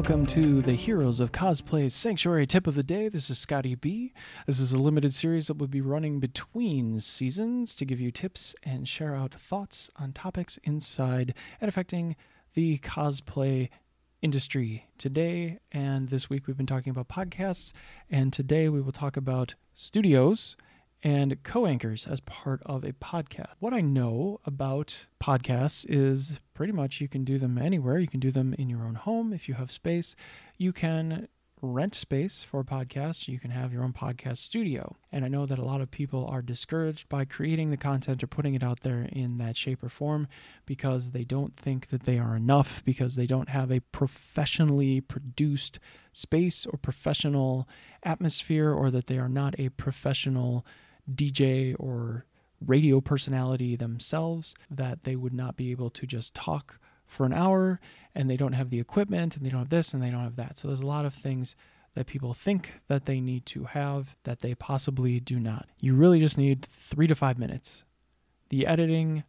welcome 0.00 0.24
to 0.24 0.62
the 0.62 0.72
Heroes 0.72 1.20
of 1.20 1.30
Cosplay 1.30 1.90
Sanctuary 1.90 2.46
tip 2.46 2.66
of 2.66 2.74
the 2.74 2.82
day. 2.82 3.10
This 3.10 3.28
is 3.28 3.38
Scotty 3.38 3.74
B. 3.74 4.14
This 4.46 4.58
is 4.58 4.72
a 4.72 4.80
limited 4.80 5.12
series 5.12 5.48
that 5.48 5.58
will 5.58 5.66
be 5.66 5.82
running 5.82 6.20
between 6.20 7.00
seasons 7.00 7.74
to 7.74 7.84
give 7.84 8.00
you 8.00 8.10
tips 8.10 8.54
and 8.62 8.88
share 8.88 9.14
out 9.14 9.34
thoughts 9.34 9.90
on 9.96 10.14
topics 10.14 10.58
inside 10.64 11.34
and 11.60 11.68
affecting 11.68 12.16
the 12.54 12.78
cosplay 12.78 13.68
industry. 14.22 14.86
Today 14.96 15.58
and 15.70 16.08
this 16.08 16.30
week, 16.30 16.46
we've 16.46 16.56
been 16.56 16.64
talking 16.64 16.92
about 16.92 17.08
podcasts, 17.08 17.72
and 18.08 18.32
today 18.32 18.70
we 18.70 18.80
will 18.80 18.92
talk 18.92 19.18
about 19.18 19.54
studios 19.74 20.56
and 21.02 21.42
co 21.42 21.66
anchors 21.66 22.06
as 22.06 22.20
part 22.20 22.62
of 22.64 22.84
a 22.84 22.94
podcast. 22.94 23.50
What 23.58 23.74
I 23.74 23.82
know 23.82 24.40
about 24.46 25.08
podcasts 25.22 25.84
is 25.86 26.40
pretty 26.60 26.72
much 26.74 27.00
you 27.00 27.08
can 27.08 27.24
do 27.24 27.38
them 27.38 27.56
anywhere. 27.56 27.98
You 27.98 28.06
can 28.06 28.20
do 28.20 28.30
them 28.30 28.52
in 28.58 28.68
your 28.68 28.84
own 28.84 28.94
home 28.94 29.32
if 29.32 29.48
you 29.48 29.54
have 29.54 29.70
space. 29.70 30.14
You 30.58 30.74
can 30.74 31.26
rent 31.62 31.94
space 31.94 32.42
for 32.42 32.60
a 32.60 32.64
podcast. 32.64 33.28
You 33.28 33.38
can 33.38 33.50
have 33.50 33.72
your 33.72 33.82
own 33.82 33.94
podcast 33.94 34.36
studio. 34.36 34.98
And 35.10 35.24
I 35.24 35.28
know 35.28 35.46
that 35.46 35.58
a 35.58 35.64
lot 35.64 35.80
of 35.80 35.90
people 35.90 36.26
are 36.26 36.42
discouraged 36.42 37.08
by 37.08 37.24
creating 37.24 37.70
the 37.70 37.78
content 37.78 38.22
or 38.22 38.26
putting 38.26 38.54
it 38.54 38.62
out 38.62 38.80
there 38.80 39.08
in 39.10 39.38
that 39.38 39.56
shape 39.56 39.82
or 39.82 39.88
form 39.88 40.28
because 40.66 41.12
they 41.12 41.24
don't 41.24 41.56
think 41.56 41.88
that 41.88 42.02
they 42.02 42.18
are 42.18 42.36
enough, 42.36 42.82
because 42.84 43.16
they 43.16 43.26
don't 43.26 43.48
have 43.48 43.72
a 43.72 43.80
professionally 43.80 45.00
produced 45.00 45.78
space 46.12 46.66
or 46.66 46.76
professional 46.76 47.66
atmosphere, 48.02 48.70
or 48.70 48.90
that 48.90 49.06
they 49.06 49.16
are 49.16 49.30
not 49.30 49.58
a 49.58 49.70
professional 49.70 50.66
DJ 51.10 51.74
or 51.78 52.26
radio 52.64 53.00
personality 53.00 53.76
themselves, 53.76 54.54
that 54.70 55.04
they 55.04 55.16
would 55.16 55.32
not 55.32 55.56
be 55.56 55.70
able 55.70 55.90
to 55.90 56.06
just 56.06 56.34
talk 56.34 56.78
for 57.06 57.26
an 57.26 57.32
hour 57.32 57.80
and 58.14 58.30
they 58.30 58.36
don't 58.36 58.52
have 58.52 58.70
the 58.70 58.80
equipment 58.80 59.36
and 59.36 59.44
they 59.44 59.50
don't 59.50 59.60
have 59.60 59.68
this 59.68 59.92
and 59.92 60.02
they 60.02 60.10
don't 60.10 60.24
have 60.24 60.36
that. 60.36 60.58
So 60.58 60.68
there's 60.68 60.80
a 60.80 60.86
lot 60.86 61.04
of 61.04 61.14
things 61.14 61.56
that 61.94 62.06
people 62.06 62.34
think 62.34 62.74
that 62.88 63.06
they 63.06 63.20
need 63.20 63.46
to 63.46 63.64
have 63.64 64.14
that 64.24 64.40
they 64.40 64.54
possibly 64.54 65.18
do 65.18 65.40
not. 65.40 65.68
You 65.80 65.94
really 65.94 66.20
just 66.20 66.38
need 66.38 66.66
three 66.70 67.06
to 67.08 67.14
five 67.14 67.38
minutes. 67.38 67.82
The 68.48 68.66
editing, 68.66 69.24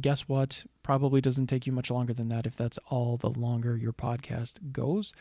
guess 0.00 0.28
what, 0.28 0.64
probably 0.82 1.20
doesn't 1.20 1.46
take 1.46 1.66
you 1.66 1.72
much 1.72 1.90
longer 1.90 2.12
than 2.12 2.28
that 2.28 2.46
if 2.46 2.56
that's 2.56 2.78
all 2.88 3.16
the 3.16 3.30
longer 3.30 3.76
your 3.76 3.92
podcast 3.92 4.72
goes. 4.72 5.12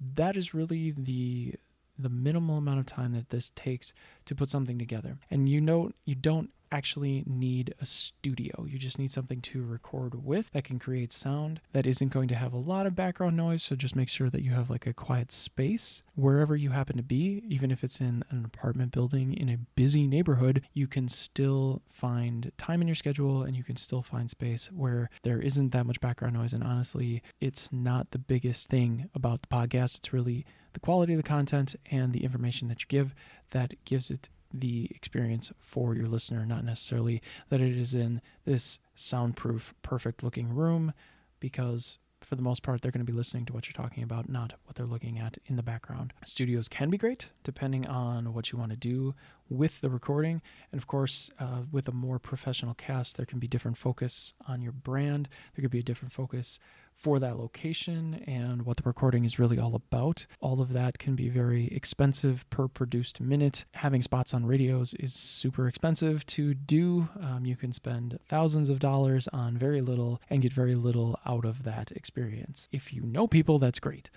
That 0.00 0.36
is 0.36 0.54
really 0.54 0.92
the 0.96 1.54
the 1.98 2.08
minimal 2.08 2.56
amount 2.56 2.80
of 2.80 2.86
time 2.86 3.12
that 3.12 3.28
this 3.28 3.52
takes 3.54 3.92
to 4.24 4.34
put 4.34 4.50
something 4.50 4.78
together. 4.78 5.18
And 5.30 5.48
you 5.48 5.60
know 5.60 5.92
you 6.04 6.14
don't 6.14 6.50
actually 6.72 7.22
need 7.26 7.74
a 7.80 7.86
studio. 7.86 8.66
You 8.68 8.78
just 8.78 8.98
need 8.98 9.12
something 9.12 9.40
to 9.42 9.62
record 9.62 10.24
with 10.24 10.50
that 10.52 10.64
can 10.64 10.78
create 10.78 11.12
sound 11.12 11.60
that 11.72 11.86
isn't 11.86 12.12
going 12.12 12.28
to 12.28 12.34
have 12.34 12.52
a 12.52 12.58
lot 12.58 12.86
of 12.86 12.96
background 12.96 13.36
noise. 13.36 13.62
So 13.62 13.76
just 13.76 13.94
make 13.94 14.08
sure 14.08 14.30
that 14.30 14.42
you 14.42 14.52
have 14.52 14.70
like 14.70 14.86
a 14.86 14.94
quiet 14.94 15.30
space 15.30 16.02
wherever 16.14 16.56
you 16.56 16.70
happen 16.70 16.96
to 16.96 17.02
be, 17.02 17.42
even 17.46 17.70
if 17.70 17.84
it's 17.84 18.00
in 18.00 18.24
an 18.30 18.44
apartment 18.44 18.92
building 18.92 19.34
in 19.34 19.48
a 19.48 19.58
busy 19.74 20.06
neighborhood, 20.06 20.62
you 20.72 20.86
can 20.86 21.08
still 21.08 21.82
find 21.92 22.50
time 22.56 22.80
in 22.80 22.88
your 22.88 22.94
schedule 22.94 23.42
and 23.42 23.54
you 23.54 23.62
can 23.62 23.76
still 23.76 24.02
find 24.02 24.30
space 24.30 24.70
where 24.72 25.10
there 25.22 25.40
isn't 25.40 25.72
that 25.72 25.86
much 25.86 26.00
background 26.00 26.34
noise. 26.34 26.54
And 26.54 26.64
honestly, 26.64 27.22
it's 27.40 27.70
not 27.70 28.10
the 28.10 28.18
biggest 28.18 28.68
thing 28.68 29.10
about 29.14 29.42
the 29.42 29.48
podcast. 29.48 29.98
It's 29.98 30.12
really 30.12 30.46
the 30.72 30.80
quality 30.80 31.12
of 31.12 31.18
the 31.18 31.22
content 31.22 31.76
and 31.90 32.12
the 32.12 32.24
information 32.24 32.68
that 32.68 32.80
you 32.80 32.86
give 32.88 33.14
that 33.50 33.74
gives 33.84 34.10
it 34.10 34.30
the 34.52 34.90
experience 34.94 35.52
for 35.60 35.94
your 35.94 36.06
listener, 36.06 36.44
not 36.46 36.64
necessarily 36.64 37.22
that 37.48 37.60
it 37.60 37.76
is 37.76 37.94
in 37.94 38.20
this 38.44 38.78
soundproof, 38.94 39.74
perfect 39.82 40.22
looking 40.22 40.48
room, 40.54 40.92
because 41.40 41.98
for 42.24 42.36
the 42.36 42.42
most 42.42 42.62
part, 42.62 42.80
they're 42.80 42.92
going 42.92 43.04
to 43.04 43.12
be 43.12 43.16
listening 43.16 43.44
to 43.46 43.52
what 43.52 43.66
you're 43.66 43.74
talking 43.74 44.02
about, 44.02 44.28
not 44.28 44.54
what 44.64 44.76
they're 44.76 44.86
looking 44.86 45.18
at 45.18 45.38
in 45.46 45.56
the 45.56 45.62
background. 45.62 46.12
Studios 46.24 46.68
can 46.68 46.88
be 46.88 46.96
great 46.96 47.26
depending 47.44 47.86
on 47.86 48.32
what 48.32 48.52
you 48.52 48.58
want 48.58 48.70
to 48.70 48.76
do 48.76 49.14
with 49.48 49.80
the 49.80 49.90
recording. 49.90 50.40
And 50.70 50.80
of 50.80 50.86
course, 50.86 51.30
uh, 51.38 51.62
with 51.70 51.88
a 51.88 51.92
more 51.92 52.18
professional 52.18 52.74
cast, 52.74 53.16
there 53.16 53.26
can 53.26 53.38
be 53.38 53.48
different 53.48 53.76
focus 53.76 54.34
on 54.46 54.62
your 54.62 54.72
brand. 54.72 55.28
There 55.54 55.62
could 55.62 55.70
be 55.70 55.80
a 55.80 55.82
different 55.82 56.12
focus 56.12 56.58
for 56.96 57.18
that 57.18 57.38
location 57.38 58.22
and 58.26 58.62
what 58.62 58.76
the 58.76 58.82
recording 58.84 59.24
is 59.24 59.38
really 59.38 59.58
all 59.58 59.74
about. 59.74 60.26
All 60.40 60.60
of 60.60 60.72
that 60.72 60.98
can 60.98 61.14
be 61.16 61.28
very 61.28 61.66
expensive 61.68 62.48
per 62.50 62.68
produced 62.68 63.20
minute. 63.20 63.64
Having 63.74 64.02
spots 64.02 64.32
on 64.32 64.46
radios 64.46 64.94
is 64.94 65.12
super 65.12 65.66
expensive 65.68 66.24
to 66.26 66.54
do. 66.54 67.08
Um, 67.20 67.44
you 67.44 67.56
can 67.56 67.72
spend 67.72 68.18
thousands 68.28 68.68
of 68.68 68.78
dollars 68.78 69.28
on 69.32 69.56
very 69.56 69.80
little 69.80 70.20
and 70.30 70.42
get 70.42 70.52
very 70.52 70.74
little 70.74 71.18
out 71.26 71.44
of 71.44 71.64
that 71.64 71.92
experience. 71.92 72.68
If 72.72 72.92
you 72.92 73.02
know 73.02 73.26
people, 73.26 73.58
that's 73.58 73.80
great. 73.80 74.10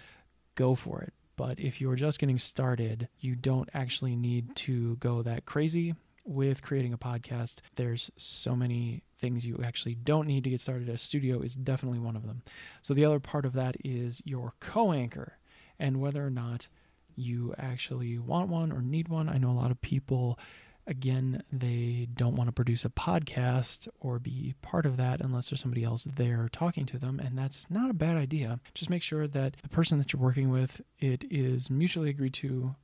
Go 0.56 0.76
for 0.76 1.02
it. 1.02 1.14
But 1.38 1.60
if 1.60 1.82
you're 1.82 1.96
just 1.96 2.20
getting 2.20 2.38
started, 2.38 3.10
you 3.20 3.36
don't 3.36 3.70
actually 3.74 4.16
need 4.16 4.56
to 4.58 4.96
go 4.98 5.22
that 5.22 5.46
crazy 5.46 5.96
with 6.26 6.62
creating 6.62 6.92
a 6.92 6.98
podcast. 6.98 7.58
There's 7.76 8.12
so 8.18 8.56
many 8.56 9.04
things 9.20 9.46
you 9.46 9.62
actually 9.64 9.96
don't 9.96 10.28
need 10.28 10.44
to 10.44 10.50
get 10.50 10.60
started. 10.60 10.90
A 10.90 10.98
studio 10.98 11.40
is 11.42 11.56
definitely 11.56 12.00
one 12.00 12.16
of 12.16 12.26
them. 12.26 12.42
So 12.82 12.94
the 12.94 13.06
other 13.06 13.20
part 13.20 13.46
of 13.46 13.54
that 13.54 13.76
is 13.84 14.22
your 14.26 14.54
co 14.60 14.92
anchor 14.92 15.38
and 15.80 16.02
whether 16.02 16.26
or 16.26 16.30
not 16.30 16.68
you 17.16 17.54
actually 17.58 18.18
want 18.18 18.50
one 18.50 18.72
or 18.72 18.82
need 18.82 19.08
one. 19.08 19.30
I 19.30 19.38
know 19.38 19.52
a 19.52 19.54
lot 19.54 19.72
of 19.72 19.82
people, 19.82 20.38
again, 20.86 21.44
they 21.52 22.08
don't 22.14 22.36
want 22.36 22.48
to 22.48 22.54
produce 22.54 22.84
a 22.84 22.90
podcast 22.90 23.88
or 24.00 24.20
be 24.20 24.56
part 24.62 24.86
of 24.86 24.98
that 24.98 25.22
unless 25.22 25.50
there's 25.50 25.62
somebody 25.62 25.84
else 25.84 26.06
there 26.16 26.50
talking 26.52 26.86
to 26.88 27.00
them. 27.00 27.20
And 27.20 27.38
that's 27.38 27.66
not 27.70 27.90
a 27.90 27.94
bad 27.94 28.18
idea. 28.18 28.60
Just 28.74 28.90
make 28.90 29.04
sure 29.04 29.28
that 29.28 29.56
the 29.62 29.70
person 29.70 29.98
that 30.00 30.12
you're 30.12 30.22
working 30.22 30.50
with, 30.50 30.82
it 31.00 31.24
is 31.30 31.70
mutually 31.70 32.10
agreed 32.10 32.34
to, 32.36 32.76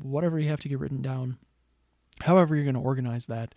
whatever 0.00 0.38
you 0.38 0.48
have 0.48 0.60
to 0.60 0.68
get 0.68 0.78
written 0.78 1.02
down, 1.02 1.38
however 2.22 2.54
you're 2.54 2.64
going 2.64 2.74
to 2.74 2.80
organize 2.80 3.26
that 3.26 3.54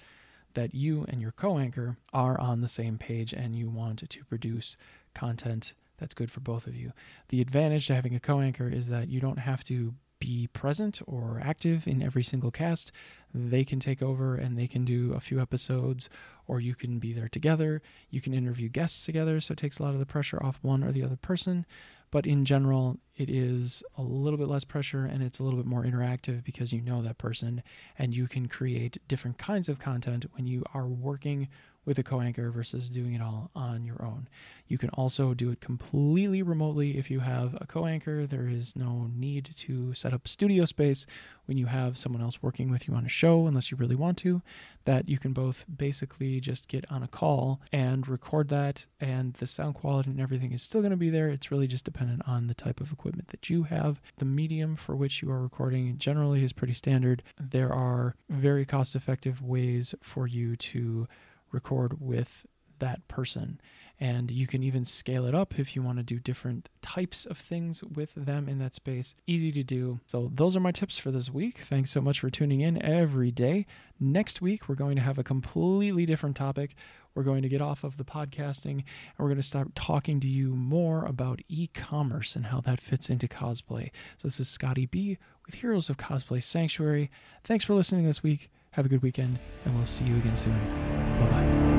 that 0.54 0.76
you 0.76 1.06
and 1.10 1.22
your 1.22 1.32
co 1.32 1.58
anchor 1.58 1.98
are 2.14 2.40
on 2.40 2.62
the 2.62 2.68
same 2.68 2.98
page 2.98 3.34
and 3.34 3.56
you 3.56 3.70
want 3.70 4.08
to 4.08 4.26
produce 4.26 4.78
content 5.16 5.74
that's 5.98 6.14
good 6.14 6.32
for 6.32 6.42
both 6.42 6.68
of 6.68 6.76
you. 6.76 6.92
The 7.30 7.42
advantage 7.42 7.88
to 7.88 7.96
having 7.96 8.16
a 8.16 8.20
co 8.20 8.42
anchor 8.42 8.68
is 8.68 8.88
that 8.88 9.08
you 9.08 9.20
don't 9.20 9.40
have 9.40 9.64
to 9.66 9.94
be 10.20 10.48
present 10.48 11.02
or 11.06 11.42
active 11.44 11.88
in 11.88 12.02
every 12.02 12.24
single 12.24 12.52
cast. 12.52 12.92
They 13.34 13.64
can 13.64 13.80
take 13.80 14.02
over 14.02 14.36
and 14.36 14.58
they 14.58 14.68
can 14.68 14.86
do 14.86 15.14
a 15.14 15.20
few 15.20 15.42
episodes, 15.42 16.10
or 16.48 16.60
you 16.60 16.76
can 16.76 17.00
be 17.00 17.14
there 17.14 17.28
together. 17.28 17.82
You 18.10 18.22
can 18.22 18.34
interview 18.34 18.70
guests 18.70 19.06
together, 19.06 19.42
so 19.42 19.52
it 19.52 19.58
takes 19.58 19.80
a 19.80 19.84
lot 19.84 19.94
of 19.94 20.00
the 20.00 20.06
pressure 20.06 20.42
off 20.42 20.60
one 20.62 20.84
or 20.84 20.92
the 20.92 21.04
other 21.04 21.18
person. 21.18 21.66
But 22.14 22.28
in 22.28 22.46
general, 22.46 23.00
it 23.16 23.28
is 23.28 23.82
a 23.98 24.04
little 24.04 24.38
bit 24.38 24.48
less 24.48 24.64
pressure 24.64 25.04
and 25.04 25.24
it's 25.24 25.40
a 25.40 25.44
little 25.44 25.58
bit 25.58 25.66
more 25.66 25.84
interactive 25.84 26.44
because 26.44 26.72
you 26.72 26.80
know 26.80 27.02
that 27.02 27.18
person 27.18 27.64
and 27.98 28.16
you 28.16 28.28
can 28.28 28.48
create 28.48 29.00
different 29.08 29.40
kinds 29.40 29.68
of 29.68 29.80
content 29.80 30.28
when 30.34 30.46
you 30.46 30.64
are 30.76 30.86
working 30.86 31.48
with 31.86 32.00
a 32.00 32.04
co 32.04 32.22
anchor 32.22 32.50
versus 32.52 32.90
doing 32.90 33.14
it 33.14 33.22
all 33.22 33.52
on 33.56 33.86
your 33.86 34.04
own. 34.04 34.28
You 34.68 34.78
can 34.78 34.90
also 34.90 35.34
do 35.34 35.52
it 35.52 35.62
completely 35.62 36.42
remotely 36.42 36.98
if 36.98 37.12
you 37.12 37.20
have 37.20 37.56
a 37.60 37.68
co 37.68 37.86
anchor. 37.86 38.26
There 38.26 38.48
is 38.48 38.76
no 38.76 39.10
need 39.14 39.52
to 39.58 39.94
set 39.94 40.14
up 40.14 40.28
studio 40.28 40.66
space 40.66 41.06
when 41.46 41.58
you 41.58 41.66
have 41.66 41.98
someone 41.98 42.22
else 42.22 42.42
working 42.42 42.72
with 42.72 42.88
you 42.88 42.94
on 42.94 43.06
a 43.06 43.10
show, 43.10 43.46
unless 43.48 43.70
you 43.70 43.78
really 43.78 43.96
want 43.96 44.18
to. 44.20 44.42
That 44.86 45.10
you 45.10 45.18
can 45.20 45.34
both 45.34 45.66
basically 45.74 46.40
just 46.40 46.68
get 46.68 46.90
on 46.90 47.04
a 47.04 47.08
call 47.08 47.62
and 47.72 48.08
record 48.08 48.50
that, 48.50 48.86
and 49.00 49.34
the 49.36 49.48
sound 49.48 49.76
quality 49.76 50.10
and 50.10 50.22
everything 50.22 50.52
is 50.54 50.62
still 50.62 50.82
going 50.82 50.92
to 50.92 50.98
be 50.98 51.10
there. 51.10 51.30
It's 51.30 51.52
really 51.52 51.68
just 51.68 51.86
dependent 51.86 52.22
on 52.28 52.48
the 52.48 52.54
type 52.54 52.82
of 52.82 52.92
equipment 52.92 53.30
that 53.30 53.50
you 53.50 53.64
have. 53.64 54.02
The 54.18 54.26
medium 54.26 54.76
for 54.76 54.96
which 54.96 55.22
you 55.22 55.30
are 55.32 55.42
recording 55.42 55.98
generally 55.98 56.44
is 56.44 56.54
pretty 56.54 56.74
standard. 56.74 57.24
There 57.40 57.72
are 57.72 58.16
very 58.30 58.66
cost 58.66 58.96
effective 58.96 59.42
ways 59.42 59.94
for 60.02 60.28
you 60.28 60.56
to 60.56 61.08
record 61.54 62.02
with 62.02 62.46
that 62.80 63.08
person. 63.08 63.60
And 64.00 64.32
you 64.32 64.48
can 64.48 64.64
even 64.64 64.84
scale 64.84 65.26
it 65.26 65.36
up 65.36 65.58
if 65.58 65.76
you 65.76 65.82
want 65.82 65.98
to 66.00 66.04
do 66.04 66.20
different 66.20 66.68
types 66.82 67.26
of 67.26 67.38
things 67.38 67.84
with 67.84 68.14
them 68.16 68.50
in 68.50 68.60
that 68.60 68.76
space. 68.76 69.16
Easy 69.28 69.52
to 69.54 69.64
do. 69.64 70.00
So, 70.08 70.30
those 70.34 70.56
are 70.56 70.60
my 70.60 70.72
tips 70.72 70.98
for 70.98 71.12
this 71.12 71.30
week. 71.30 71.60
Thanks 71.60 71.92
so 71.92 72.02
much 72.02 72.20
for 72.20 72.30
tuning 72.30 72.60
in 72.60 72.82
every 72.82 73.32
day. 73.32 73.66
Next 74.00 74.42
week, 74.42 74.68
we're 74.68 74.76
going 74.76 74.96
to 74.98 75.02
have 75.02 75.18
a 75.18 75.24
completely 75.24 76.06
different 76.06 76.36
topic. 76.36 76.76
We're 77.16 77.24
going 77.24 77.44
to 77.44 77.50
get 77.50 77.62
off 77.62 77.84
of 77.84 77.98
the 77.98 78.04
podcasting 78.04 78.72
and 78.72 79.20
we're 79.20 79.28
going 79.28 79.38
to 79.38 79.44
start 79.44 79.76
talking 79.76 80.20
to 80.20 80.28
you 80.28 80.56
more 80.56 81.06
about 81.06 81.42
e 81.48 81.68
commerce 81.68 82.36
and 82.36 82.48
how 82.48 82.60
that 82.62 82.82
fits 82.82 83.10
into 83.10 83.28
cosplay. 83.28 83.92
So, 84.18 84.28
this 84.28 84.40
is 84.40 84.50
Scotty 84.50 84.88
B 84.88 85.18
with 85.46 85.56
Heroes 85.56 85.90
of 85.90 85.98
Cosplay 85.98 86.44
Sanctuary. 86.44 87.10
Thanks 87.44 87.64
for 87.64 87.76
listening 87.76 88.06
this 88.06 88.24
week. 88.24 88.50
Have 88.72 88.88
a 88.88 88.90
good 88.90 89.04
weekend, 89.04 89.40
and 89.64 89.76
we'll 89.76 89.86
see 89.86 90.04
you 90.04 90.18
again 90.18 90.36
soon. 90.36 91.03
は。 91.34 91.73